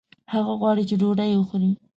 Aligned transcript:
هغه 0.33 0.53
غواړي 0.59 0.83
چې 0.89 0.95
ډوډۍ 1.01 1.31
وخوړي 1.35 1.71